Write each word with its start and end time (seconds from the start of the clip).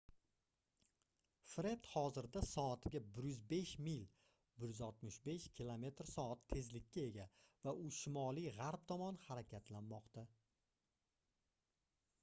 fred 1.49 1.89
hozirda 1.89 2.41
soatiga 2.51 3.01
105 3.09 3.73
mil 3.89 4.07
165 4.69 5.45
km/s 5.61 6.23
tezlikka 6.55 7.05
ega 7.11 7.27
va 7.69 7.75
u 7.85 7.85
shimoliy-g'arb 8.01 8.89
tomon 8.95 9.21
harakatlanmoqda 9.29 10.25